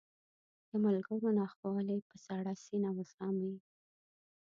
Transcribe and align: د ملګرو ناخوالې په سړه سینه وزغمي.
د 0.69 0.71
ملګرو 0.83 1.29
ناخوالې 1.39 1.97
په 2.09 2.15
سړه 2.25 2.53
سینه 2.65 2.89
وزغمي. 2.97 3.55